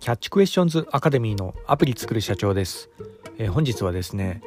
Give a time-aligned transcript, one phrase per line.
[0.00, 2.88] キャッチクエスチョンズアカデミーのアプリ作る社長です、
[3.36, 4.40] えー、本日はですね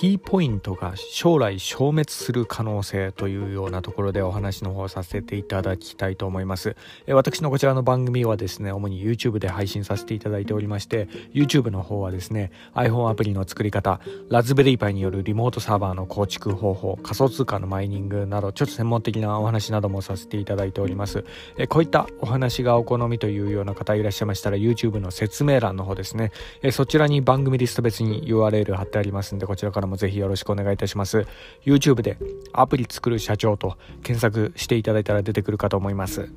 [0.00, 6.74] T ポイントが将来消滅する可能性というようなところでお話の方をさせていただきたいと思います。
[7.06, 14.00] え私のこちらの番組はですね、主に YouTube で配信させていただいておりまして、YouTube の方はですね、iPhone アプリの作り方、
[14.30, 21.26] ラズベリーパイによるリモートサーバーの構築方法、仮想通貨のマイニングなど、ちょっと専門的なお話などもさせていただいております。
[21.58, 31.26] えこういったお話がお好みというような方いらっしゃいましたら、YouTube の説明欄の方ですね、えそちらに番組リスト別に URL 貼ってありますんで、こちらからもぜひよろしくお願いいたします。
[31.64, 32.16] YouTube で
[32.52, 36.30] アプリ作る社長と検索していただいたら出てくるかと思います。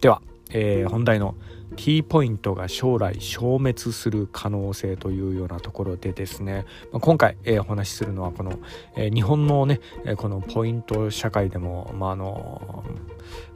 [0.00, 1.34] では、えー、本題の
[1.76, 8.58] T ポイントが将来消滅する可能性というようなところでですね、まあ、今回、えー、お話しするのはこの、
[8.96, 12.84] えー、日本のね、えこのポイント社会でも、まああの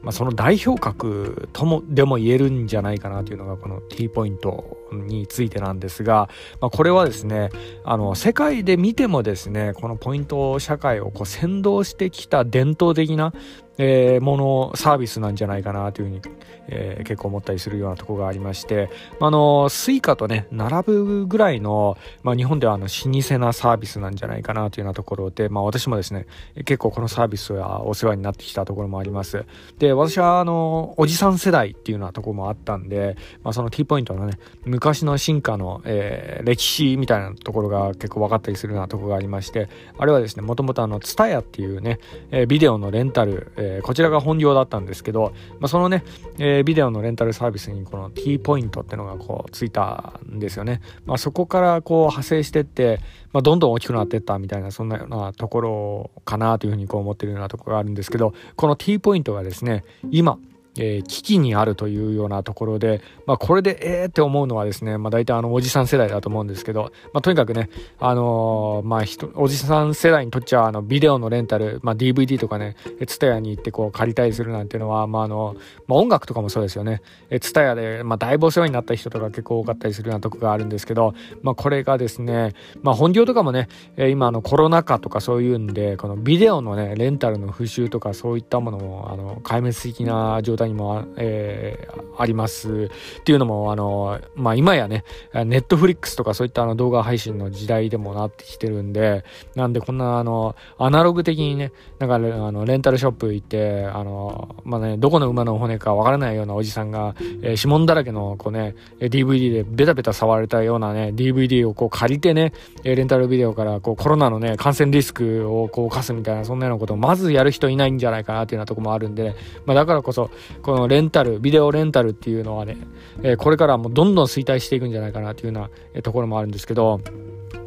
[0.01, 6.29] まあ、その代表格ともでも言えるんじゃないかなというのがこの T ポイントについてなんですが、
[6.61, 7.49] まあ、これはですね
[7.83, 13.33] あの世界で見てもですねこのポイント社会をこう先導してきた伝統的な
[13.81, 16.21] えー、ものサービスなんじゃないかなというふうに、
[16.67, 18.89] えー、結構思ったりするようなところがありまして、
[19.21, 29.45] あのスイカとね並ぶぐらいの、まあ、日本ではあの老舗なサービスなんじゃないかなというようなところで、まあ、私もですね結構このサービスはお世話になってきたところもあります。
[29.77, 41.99] で私はあのおじさん世代っていうようなところもあったんで、まあ、その T ポイントのね昔の進化の、えー、歴史みたいなところが結構分かったりするようなところがありましてあれはですねもともとあの TSUTAYA っていうね、
[42.31, 46.03] えー、ビデオのレンタル、えーえー、こちらが本業だったんですけど、まあ、そのね、
[46.39, 50.81] えー、ビデオのレンタルサービスにこの T ポイントってのがこうついたんですよね。
[51.05, 52.99] まあ、そこからこう派生してって、
[53.31, 60.39] まあ、どんどん大きくなってったみたいなそんなようなところかなというふうにこう思ってるようなところがあるんですけどこの T ポイントがですね今
[60.79, 69.03] えー、危機にあるというようなところで、まあ、これでえーって思うのはですね、まあ、大体あのおじさん世代だと思うんですけど、まあ、とにかくね、あのー、まあ、
[69.35, 75.55] おじさん世代にとっちゃあのビデオのレンタル、まあ、DVD とかね、ツタヤに行ってこう借りたりするなんていうのは、まああの
[75.87, 77.01] まあ、音楽とかもそうですよね、
[77.41, 83.67] ツタヤで、まあ、だいぶお世話になった人とか結構多かったりするようなとこがあるんですけど、まあ、これがですね、まあ、本業とかもね、
[83.97, 95.03] 今あのコロナ禍とかそういうんで、このビデオのね、レンタルの復習とかそういったものも、あの、壊滅的な状態にも、えー、ありますっていうのもあの、まあ、今やね
[95.33, 99.23] ネットフリックスとかそういったあの動画配信の時代でもなってきてるんで
[99.55, 112.53] なんでこんなあのアナログ的にねなんかあのレンタルショップ行ってあの、まあね、どこの馬の骨かわからないようなおじさんが、えー、指紋だらけのこう、ね、DVD でベタベタ触れたようなね DVD をこう借りてね
[112.83, 119.35] レンタルビデオからこうコロナのね感染リスクをこう犯すみたいなそんなようなことをまずやる人いないんじゃないかなっていうようなとこもあるんで、
[119.65, 120.29] まあ、だからこそ
[120.61, 122.77] このレンタル、ビデオレンタルっていうのはね、
[123.23, 126.99] え、これからもどんどん衰退していくんじゃないかなというようなところもあるんですけど、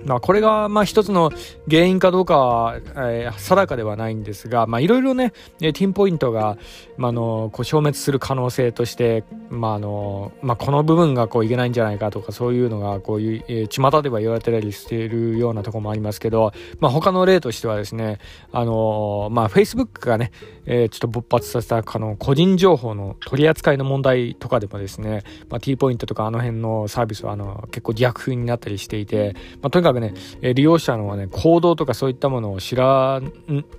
[0.05, 1.31] まあ、これがまあ一つの
[1.69, 6.57] 原因かどうかは、え、定かではないんですが、いろいろね、ティンポイントが、
[6.97, 18.19] まあ、あのこう消滅する可能性として、まああのまあ、この部分がこういけないんじゃないかとかそういうのがこういう、えー、巷では言われてたりしているようなところもありますけど、まあ、他の例としてはですね、
[18.53, 20.33] あのまあ、Facebook がね、
[20.67, 33.21] え、ちょっと勃発させたあの個人情報の取り扱いの問題とかでもですね、まあ、T ポイントとかあの辺のサービスはあの結構逆風になったりしていて、まあ、とにかくかね、え利用者のね、行動とかそういったものを知ら、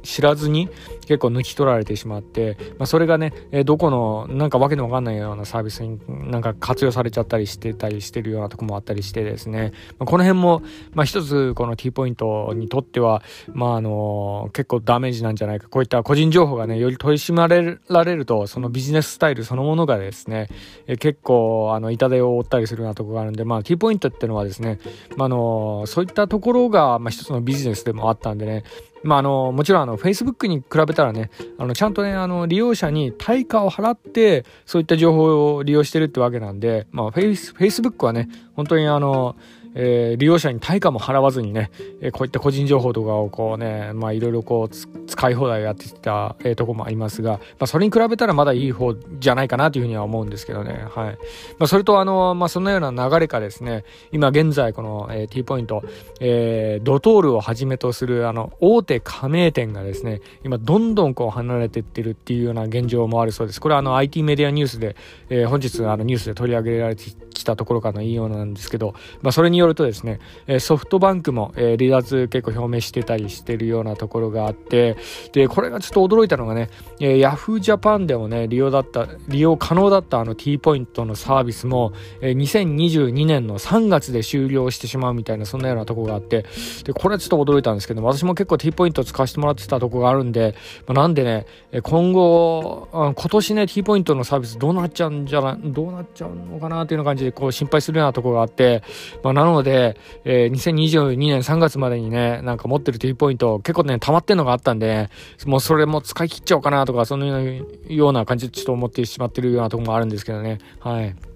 [0.03, 0.69] 知らずに
[1.05, 10.61] 結構抜き取られてしまって、まあ、それがね、えどこの、なんかわけのわかんないようなサービスになんか活用されちゃったりしてたりしてるようなとこもあったりしてですね、まあ、この辺も、
[10.93, 13.21] まあ、一つこの T ポイントにとっては、
[13.53, 15.67] まあ、あの、結構ダメージなんじゃないか。
[15.67, 20.47] こういった個人情報がね、より取り締まられると、そのビジネススタイルそのものがですね、
[20.87, 24.79] え結構、あの、痛手を負ったりするようなとこがあるんで、まあ、T ポイントってのはですね、
[25.17, 28.63] ま、あの、そいったところが、まあ、一つのビジネスでもあったんでね、
[29.03, 39.35] まあ、あの、もちろんあの、Facebook に比べたらね、あの、ちゃんとね、あの、利用者に対価を払って、そういった情報を利用してるってわけなんで、まあ、Facebook はね、本当にあの、
[39.75, 41.71] えー、利用者に対価も払わずにね、
[42.01, 50.85] えー、こういった個人情報とかをこうね、まあいろいろこう使い放題やってきた、えー、とこもありますが、まあそれに比べたらまだいい方じゃないかなというふうには思うんですけどね。
[50.89, 51.17] はい。
[51.59, 55.83] まあそれとあの、まあそんなような流れかですね、今現在この、えー、T ポイント、
[56.19, 63.61] えー、ドトールをはじめとするあの大手加盟店がですね、今どんどんこう離れていってるっていうような現状もあるそうです。
[63.61, 64.95] これはあの IT メディアニュースで、
[65.29, 74.97] えー、本日あのニュースで取り上げられてきたところからのいいようなんですけど、まあ、それによるとですね、えソフトバンクも、え離脱結構表明してたりしてるようなところがあって、
[75.31, 76.69] で、これがちょっと驚いたのがね、
[76.99, 86.45] え Yahoo Japan でもね、利用だった、利用可能だったあの T ポイントのサービスも、え2022年の3月で終了してしまうみたいな、そんなようなとこがあって、
[86.83, 90.55] で、これはちょっと驚いたんですけど、私も結構 T ポイント使わせてもらってたとこがあるんで、
[90.87, 91.45] まあ、なんでね、
[91.81, 98.83] 今後、今年ね、T ポイントのサービスどうなっちゃうんじゃない、どうなっちゃうのかなっていうような感じで、こう心配するようなところがあって、
[99.23, 105.09] まあ、なので、えー、2022年3月までにね、なんか持ってる T ポイント結構ね、溜まってんのがあったんで、
[105.45, 110.59] もうそれも使い切っちゃおうかなとか、そのような感じでちょっと思ってしまってるようなところもあるんですけどね。
[110.79, 111.32] はい。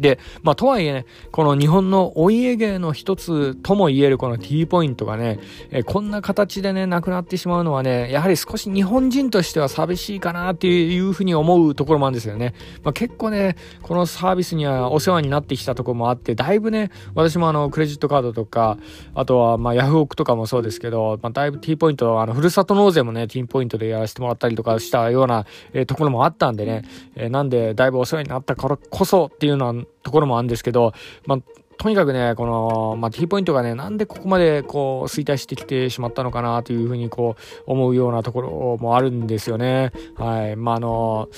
[0.00, 5.38] で、まあ、とはいえね、この日本のお家芸の一つとも言えるこの T ポイントがね、
[5.70, 12.54] えこんな形でね、なくなってしまうのはね、やはり少し日本人としては寂しいかなっていうふうに思うところもあるんですよね。
[12.82, 18.78] まあ、結構ね、このサービスにはお世話になってきたところもあって、だいぶね、私もあの、クレジットカードとか、
[19.14, 26.82] あとはまあ、ヤフオクとかもそうですけど、まあ、だいぶ T ポイント、あの、ふるさと納税もね、T ポイントでやらせてもらったりとかしたような、えー、ところもあったんでね、
[27.16, 30.92] えー、なんで、だいぶお世話になったからこそっていうのは、ところもあるんですけど、
[31.26, 31.38] まあ、
[31.80, 39.92] とにかくね、この、まあ、T ポイントがね、なんでここまでこう衰退してきてしまったのかなというふうにこう思うようなところもあるんですよね。
[40.14, 40.56] はい。
[40.56, 41.28] まあ、あの、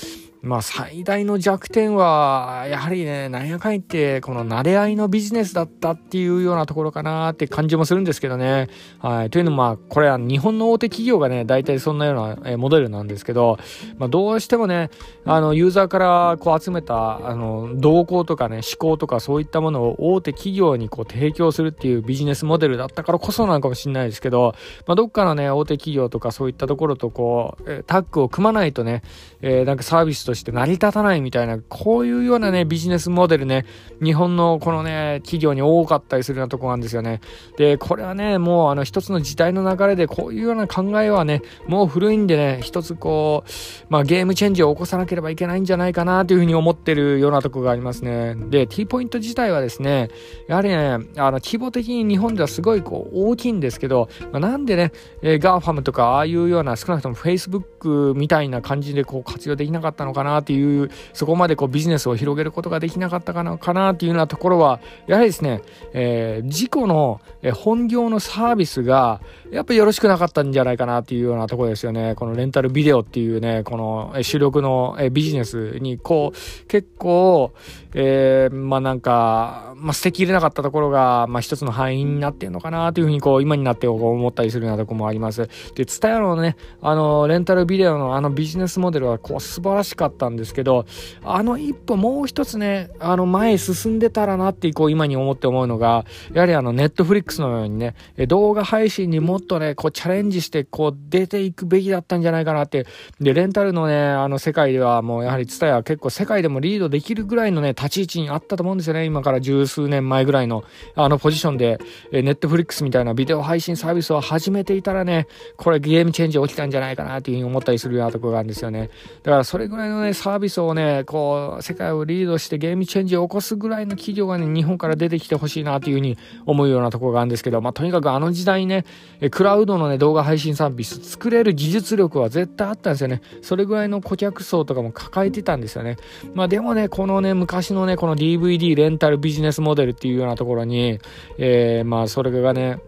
[0.42, 8.68] まあ最大の弱点は、やはりね、なんやかん言って、この慣れ合いのビジネスだったっていうようなところかなって感じもするんですけどね。
[8.98, 9.30] はい。
[9.30, 13.58] というのもまあ、これは日本の大手企業がね、大体そんなようなモデルなんですけど、
[13.98, 14.90] まあどうしてもね、
[15.24, 24.56] あの、ユーザーからこう集めた、あの、動向とかね、思考とかそういったものを大手企業にこう提供するっていうビジネスモデルだったからこそなのかもしれないですけど、
[24.88, 29.02] まあどっかのね、大手企業とかそういったところとこう、タッグを組まないとね、
[29.40, 33.66] えー、なんかサービスととして成り立たないみたいな、こういうようなね、ビジネスモデルね、
[34.02, 37.20] 日本のこのね、企業に多かったりするようなとこなんですよね。
[37.58, 43.50] で、これはね、もうあの一つの時代の流れでこういうような考えはね、もう古いんでね、一つこう、
[43.90, 48.34] まあゲームチェンジを起こさなければいけないんじゃないかなというふうに思ってるようなとこがありますね。
[48.48, 50.08] で、T ポイント自体はですね、
[50.48, 67.20] やはりね、あの、規模的に日本ではすごいこう大きいんですけど、まあ、なんでね、えー、 GAFAM とかああいうような少なくとも Facebook みたいな感じでこう活用できなかったのかかなっていう、そこまでこうビジネスを広げることができなかったかなかなっていうようなところは、やはりですね、えー、自己の
[67.54, 69.20] 本業のサービスが、
[69.50, 72.14] やっぱりよろしくなかったんじゃないかなっていうようなところですよね。
[72.14, 77.52] このレンタルビデオっていうね、この主力のビジネスに、こう、結構、
[77.94, 85.48] えー、まあなんか、まあ捨てきれなかったところが、まあ一つの範囲になってんのかなというふうに、こう、今になって思ったりするようなところもあります。
[85.74, 90.86] で、ツタヤのね、あの、レンタルビデオのあのビジネスモデルは、こう、素晴らしかったんですけど、
[91.24, 97.94] あの一歩もう一つね、あの前進んでたらなって、こう、今に思って思うのが、やはりあの、ネットフリックスのようにね、
[98.28, 102.86] 動画配信にもっとね、こう、チャレンジして、こう、出ていくべきだったんじゃないかなって。
[103.20, 109.04] で、レンタルのね、あの、世界ではもう、やはりツタヤは結構世界でもリードできるぐらいのね、立ち位置にあったと思うんですよね。
[109.04, 111.78] 今から十数年前ぐらいの、あのポジションで、
[112.12, 115.26] ネットフリックスみたいなビデオ配信サービスを始めていたらね、
[115.56, 118.90] これゲームチェンジ起きたんじゃないかなっていうふうに思ったりするようなところがあるんですよね。
[119.22, 128.84] だからそれぐらいのね、サービスをね、こう、世界をリードしてゲームチェンジを起こすぐらいの企業がね、日本から出てきてほしいなっていうふうに思うようなところがあるんですけど、まあ、とにかくあの時代ね、
[129.30, 133.22] クラウドのね、動画配信サービス作れる技術力は絶対あったんですよね。
[133.40, 135.96] それぐらいの顧客層とかも抱えてたんですよね。
[136.34, 140.98] まあでもね、このね、昔のね、この DVD レンタルビジネスモデルっていうようなところに、
[141.38, 142.78] えー、まあそれがね、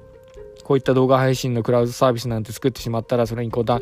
[0.65, 3.81] こういった動画配信のクラウドサービスなんて作ってしまったら、それにこうだ、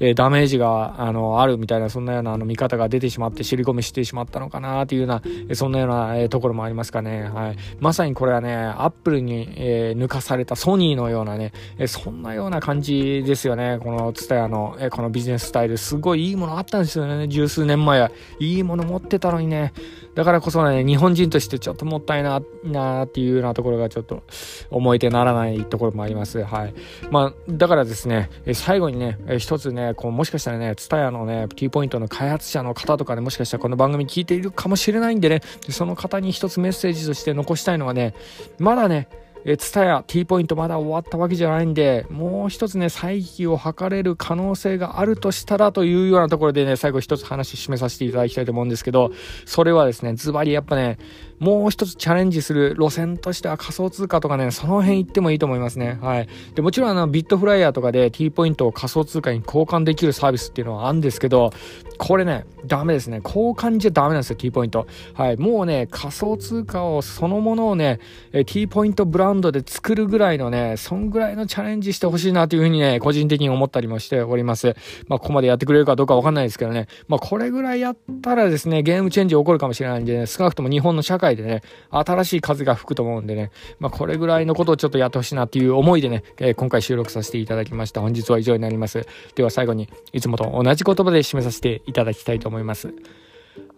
[0.00, 7.22] え、ダメージが、あの、あるみたいな、そんなような、あの、見方が出てしまって、尻込みしてしまったのかな、というような、えそんなような、え、ところもありますかね。
[7.22, 7.56] はい。
[7.80, 13.78] まさにこれはね、アップルに、え、抜かされたソニーのようなね、えそんなような感じですよね。
[13.82, 17.28] この、ツタヤの、えこのビジネススタイル、すごいいいものあったんですよね。
[17.28, 18.10] 十数年前は。
[18.40, 19.72] いいもの持ってたのにね。
[20.14, 24.22] だからこそね、日本人としてちょっともったいな、なっていうようなところがちょっと
[24.70, 26.42] 思えてならないところもあります。
[26.42, 26.74] はい。
[27.10, 38.14] まあ、だからですね、最後にね、一つね、こう、もしかしたらね、TSUTAYA のね、T ポイントの開発者の方とか、ね、もしかしたらこの番組聞いているかもしれないんでね、その方に一つメッセージとして残したいのはね、
[38.58, 39.08] まだね、
[39.44, 49.10] えツタヤ T ポイントまだ終わったわけじゃないんで、もう一つね、再起を図れる可能性があるとしたらというようなところでね、最後一つ話締めさせていただきたいと思うんですけど、
[49.44, 50.98] それはですね、ズバリやっぱね、
[51.38, 55.98] もう一つチャレンジする路線としては仮想通貨とかね、その辺行ってもいいと思いますね。
[56.00, 56.28] はい。
[56.54, 61.52] で、もちろんあの、ビットフライヤーとかで T ポイントを仮想通貨に交換できるサービスっていうのはあるんですけど、
[61.98, 63.20] これね、ダメですね。
[63.22, 64.86] 交換じゃダメなんですよ、T ポイント。
[65.12, 65.36] はい。
[65.36, 68.00] もうね、仮想通貨をそのものをね、
[68.46, 74.74] T ポイントブランドで作るぐらいのね、そんぐらいのチャレンジしてほしいなというふうにね、個人的に思ったりもしております。
[75.08, 76.86] まあ、ここまでやってくれるかどうかわかんないですけどね。
[77.08, 88.00] まあ、これぐらいやったらですね、ゲームチェンジ起こるかもしれないんで、ね、少なくとも日本の社会でね、新しい風が吹くと思うんでね、まあ、これぐらいのことをちょっとやってほしいなっていう思いでね、えー、今回収録させていただきました。
[88.00, 89.06] 本日は以上になります。
[89.34, 92.94] では最後に、いつもと同じ言葉で締めさせていただきたいと思います。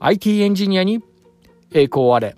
[0.01, 1.03] IT エンジニアに
[1.73, 2.37] 栄光あれ。